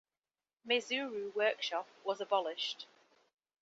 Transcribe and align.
Maizuru 0.67 1.31
workshop 1.35 1.87
was 2.03 2.19
abolished. 2.19 2.87